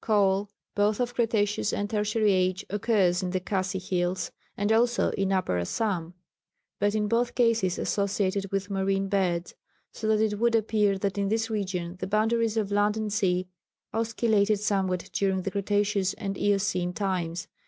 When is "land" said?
12.72-12.96